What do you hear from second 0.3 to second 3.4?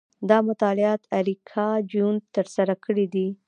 مطالعات اریکا چینوت ترسره کړي دي.